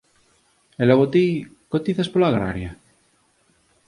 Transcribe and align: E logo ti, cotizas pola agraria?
E 0.81 0.83
logo 0.89 1.05
ti, 1.13 1.25
cotizas 1.71 2.09
pola 2.13 2.27
agraria? 2.29 2.71